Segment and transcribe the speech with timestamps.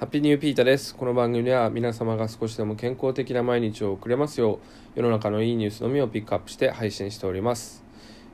[0.00, 0.96] ハッピーニューピータです。
[0.96, 4.58] この番組では皆様が少しでも健康的な毎日を送れますよう
[4.94, 7.84] 世の中のいいニュースのみをピックアップして配信しております。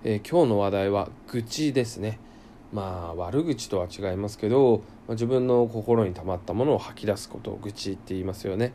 [0.05, 2.21] えー今日の話題は愚痴ですね。
[2.73, 8.73] まあ悪口とは違いますけど、まあ自分の心に溜まったものを吐き出すことを愚痴って言いますよね。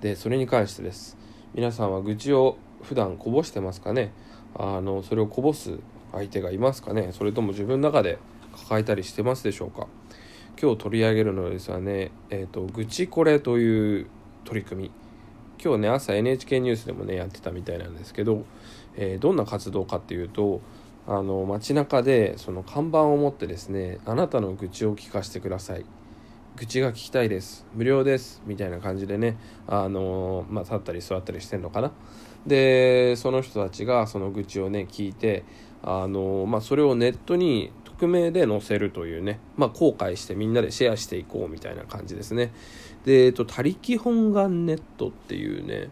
[0.00, 1.18] で、それに関してです。
[1.54, 4.12] 皆さんは愚痴を普段こぼしてますかね？
[4.54, 5.80] あの、それをこぼす
[6.12, 7.10] 相手がいますかね？
[7.10, 8.20] それとも自分の中で
[8.52, 9.88] 抱えたりしてますでしょうか？
[10.60, 14.06] 今日取り上げるのはですね、えーと、愚痴これという
[14.44, 14.90] 取り組み。
[15.62, 18.44] 今日ね朝 NHK ニュースでもねやってたみたいなんですけど、
[18.96, 20.60] えーどんな活動かっていうと
[21.06, 25.84] あの街中でその看板を持ってですねあなたの愚痴を聞かせてください。
[26.56, 27.64] 愚痴が聞きたいです。
[27.72, 28.42] 無料です。
[28.44, 29.36] みたいな感じでね
[29.68, 31.92] あのまあ立ったり座ったりしてんのかな。
[32.48, 35.44] でその人たちがその愚痴をね聞いて
[35.84, 42.52] あのまあそれをネットに匿名で載せるというね、まあ、後悔してみんなでシェアしていこうみたいな感じですね。
[43.04, 45.90] で、えっと、他力本願ネットっていうね、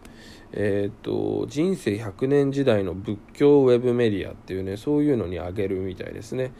[0.53, 6.51] えっと、人生100年時代の仏教ウェブメディアっていうね、そういうのにあげるみたいですね。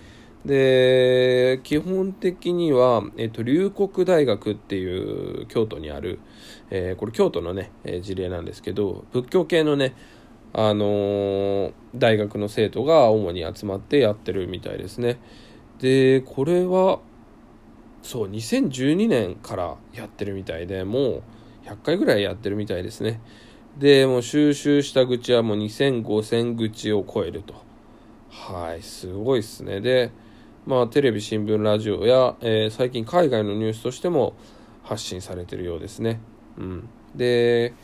[0.46, 6.20] で、基本的には、えっと、龍谷大学っていう京都にある、
[6.70, 9.96] えーこれ京都のね、えー事例なんですけど、仏教系のね、
[10.60, 15.20] あの大学の生徒が主に集まってやってるみたいですね。
[15.78, 17.00] で、これは、
[18.02, 21.24] そう、2012年からやってるみたいで、もう
[21.66, 23.22] 100回ぐらいやってるみたいですね。
[23.78, 27.54] で、もう収集した愚痴はもう2000、5000愚痴を超えると。
[28.32, 29.80] はい、すごいですね。
[29.80, 30.10] で、
[30.66, 34.34] まあ、テレビ、新聞、ラジオや、えー最近海外のニュースとしても
[34.82, 36.20] 発信されてるようですね。
[36.58, 36.90] うん。
[37.14, 37.76] で、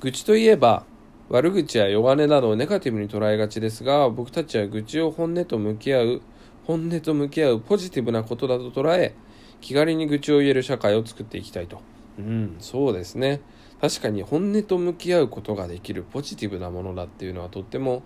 [0.00, 0.86] 愚痴といえば、
[1.28, 6.22] 悪口や弱音などをネガティブに捉えがちですが僕たちは愚痴を本音と向き合う
[6.64, 9.14] 本音と向き合うポジティブなことだと捉え
[9.60, 11.80] 気軽に愚痴を言える社会を作っていきたいと。
[12.18, 13.40] うんそうですね。
[13.80, 18.02] 確かに本音と向き合うことができるポジティブなものだっていうのはとっても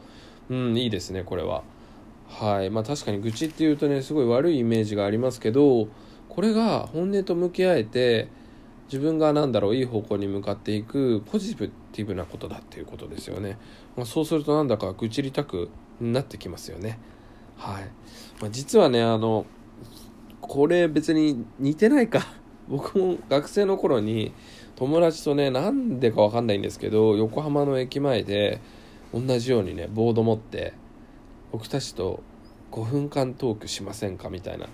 [0.49, 1.65] うんいいですねこれは。
[2.28, 2.71] はい。
[2.71, 5.88] まあ確かに愚痴っていうとねすごい悪いイメージがありますけど
[6.28, 8.28] これが本音と向き合えて
[8.86, 13.58] 自分が何だろういい方向に向かっていくポジティブなことだっていうことですよね、
[13.97, 15.70] まあ、そうするとなんだか愚痴りたく
[16.00, 16.98] なってきますよね。
[17.56, 17.84] はい、
[18.41, 19.46] まあ、実はねあの
[20.41, 22.20] これ別に似てないか。
[22.69, 24.32] 僕も学生の頃に
[24.75, 28.60] 友達とねなんでかわかんないんですけど横浜の駅前で
[29.14, 30.72] 同じようにねボード持って
[31.52, 32.25] 僕たちと
[32.72, 34.66] 5分間トークしませんかみたいな。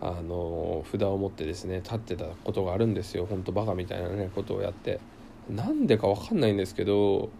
[0.00, 3.26] あの札を持ってですね立ってたことがあるんですよ。
[3.26, 5.00] ほんとバカみたいなねことをやって。
[5.50, 7.30] なんでかわかんないんですけど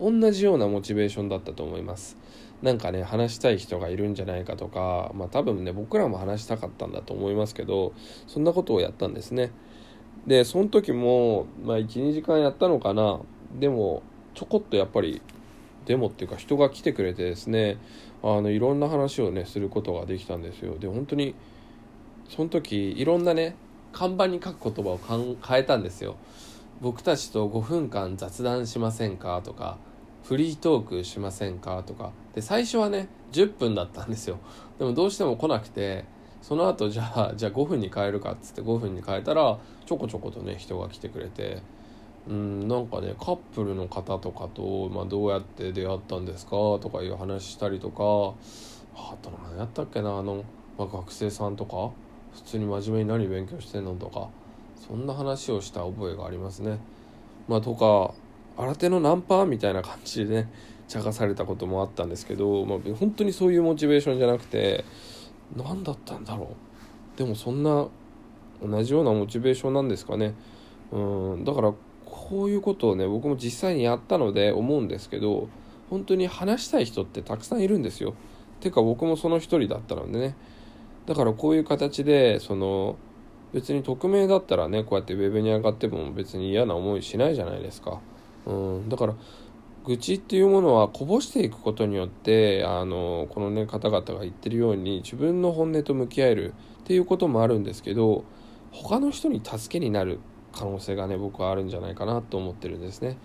[0.00, 2.16] 同じようなモチベーションだったと思います。
[2.62, 7.92] なんかね話したい人がいるんじゃないかとかまあ多分ね僕らも話したかったんだと思いますけど
[8.26, 9.52] そんなことをやったんですね。
[10.26, 13.20] でその時もまあ12時間やったのかな。
[13.58, 14.02] でも
[14.34, 15.22] ちょこっとやっぱり
[15.86, 17.78] デモっていうか人が来てくれてですね
[18.22, 20.76] あのいろんな話をねすることができたんですよ。
[20.78, 21.34] で本当に
[22.28, 23.56] その時いろんなね
[23.92, 26.16] 看板に書く言葉をかん変えたんですよ。
[26.80, 29.78] 僕たちと5分間雑談しませんかとか
[30.24, 32.12] フリートークしませんかとか。
[32.34, 34.38] で最初はね10分だったんですよ。
[34.78, 36.04] でもどうしても来なくて
[36.42, 41.62] その後じゃあじゃあ5分に変えるかっつって5分に変えたらちょこちょことね人が来てくれて
[42.28, 48.34] うんなんかねカップルの方とかと、まあ、どうやって出会ったんですかとかいう話したりとか。
[48.96, 50.44] あと何やったっけなあの、
[50.78, 51.90] まあ、学生さんとか
[52.34, 54.28] 普通に真面目に何勉強してんのとか
[54.86, 56.78] そんな話をした覚えがありますね。
[57.48, 58.14] まあ、とか
[58.56, 60.50] 新手のナンパみたいな感じでね
[60.88, 64.84] 茶化されたこともあったんですけど、まあ、本当にそういうモチベーションじゃなくて
[65.56, 66.50] 何だったんだろ
[67.14, 67.18] う。
[67.18, 67.86] でもそんな
[68.62, 70.34] 同じようなモチベーションなんですかね。
[70.92, 71.72] うんだから
[72.04, 75.48] こういうことをね僕も実際にやったので思うんですけど
[75.90, 78.14] 本当に話したい人ってたくさんいるんですよ。
[78.60, 80.36] てか僕もその一人だったのでね。
[81.06, 82.96] だからこういう形でその
[83.52, 88.00] 別に匿名だったらねこうやってウェブに上がっても別に嫌な思いしないじゃないですか、
[88.46, 89.14] うん、だから
[89.84, 98.24] 愚痴っていうものはこぼしていくことによってあのこのね方々が言ってるように自分の本音と向き合えるっていうこともあるんですけど
[98.72, 100.20] 他の人に助けになる
[100.52, 103.18] 可能性がね僕はあるんじゃないかなと思ってるんですね。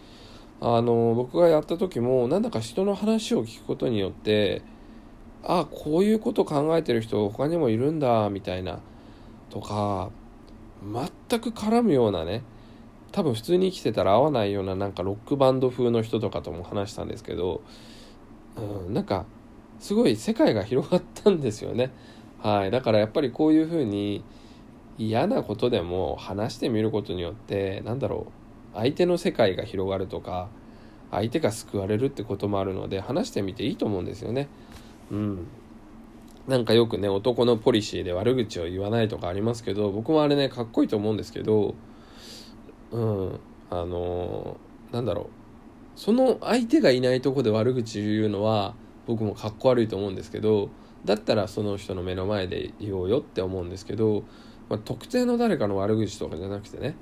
[0.61, 4.61] あの僕がやった時もなんだか人の話を聞くことによって
[5.43, 8.79] あこういうこと考えてる人他にもいるんだみたいな
[9.49, 10.09] とか
[11.29, 12.43] 全く絡むようなね
[13.11, 17.61] 多分普通に生きてたら合わないようななんかロックバンド風の人とかとも話したんですけど、
[18.55, 19.25] うん、なんか
[19.79, 21.91] すごい世界が広がったんですよね。
[22.39, 24.23] はい、だからやっぱりこういうふうに
[24.97, 28.27] 嫌なことでも話してみることによってなんだろ
[28.73, 30.49] う相手の世界が広がるとか
[31.11, 34.47] 相手が救われるってこともあるので話してみていいと思うんですよね。
[35.11, 35.47] うん。
[36.47, 41.75] なんかよくね男のポリシーで悪口を言わないとかありますけど僕もあれねかっこいいと思うんですけど
[42.91, 43.39] うん。
[43.69, 45.25] あのー、なんだろう。
[45.95, 48.73] その相手がいないとこで悪口言うのは
[49.05, 50.69] 僕もかっこ悪いと思うんですけど
[51.03, 54.23] だったらその人の目の前で言おうよって思うんですけど、
[54.69, 56.95] まあ、特定の誰かの悪口とかじゃなくてね、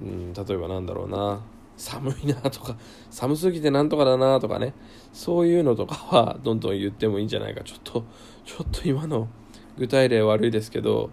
[0.00, 1.40] うん、例えばなんだろうな。
[1.76, 2.76] 寒いなとか
[3.10, 4.74] 寒すぎてなんとかだなとかね。
[5.12, 7.62] そういうのとかはどんどん言ってもいいんじゃないか。
[7.64, 8.04] ちょっと
[8.44, 9.28] ちょっと今の
[9.76, 11.10] 具体例悪いですけど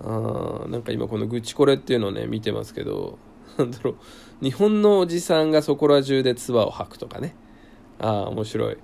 [0.00, 3.18] あなんか今この愚痴これっていうのをね見てますけど
[3.58, 3.94] なんだろう。
[4.42, 7.34] 日本のおじさんがそこら中で唾を吐くとかね。
[8.00, 8.78] ああ面白い。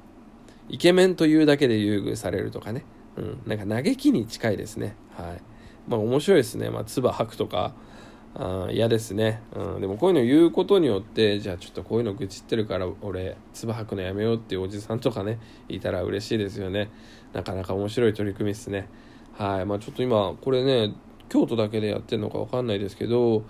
[0.68, 2.84] イケメンというだけで優遇されるとかね、
[3.16, 4.94] うん、なんか嘆きに近いですね。
[5.16, 5.42] はい。
[5.88, 6.70] まあ面白いですね。
[6.70, 7.74] まあ唾吐くとか
[8.34, 15.38] あ嫌ですね、うん、でもこういうの言うことによってじゃあちょっとこういうの愚痴ってるから俺唾吐くのやめようっていうおじさんとかね
[15.68, 16.90] いたら嬉しいですよね。
[17.32, 18.88] なかなか面白い取り組みですね。
[19.36, 20.94] はいまあちょっと今これね
[21.28, 23.42] 京都だけでやってるのか分かんないですけど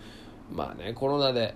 [0.52, 1.54] まあねコロナで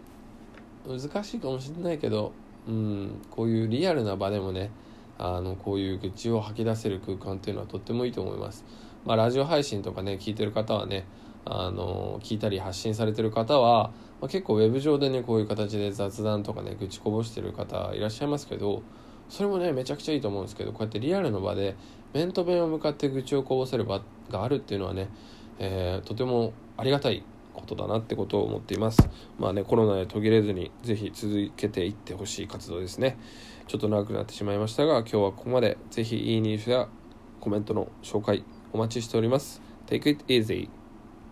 [0.87, 2.33] 難しいかもしれないけど
[2.69, 4.71] うんこういうリアルな場でもね
[5.19, 8.65] あのこういう愚痴を吐き出せる空間っていうのはとってもいいと思います。
[9.05, 11.07] まあラジオ配信とかね聞いてる方はね
[11.47, 18.83] あの聞いたり発信されてる方は、まあ、結構ウェブ上でねこういう形で雑談とかね愚痴こぼしてる方いらっしゃいますけど
[19.29, 21.77] それもねめちゃくちゃいいと思うんですけどこうやってリアルの場で
[22.13, 24.01] 面と面を向かって愚痴をこぼせる場
[24.31, 25.09] があるっていうのはね、
[25.59, 29.09] えー、とてもありがたいことだなってことを思っています。
[29.39, 33.17] まあねコロナで途切れずに是非続けていってほしい活動ですね。
[33.67, 35.79] ちょっと長くなってしまいましたが今日はここまで。
[35.91, 36.89] 是非いいニュースや
[37.41, 39.63] コメントの紹介お待ちしております。
[39.87, 40.84] Take it easy.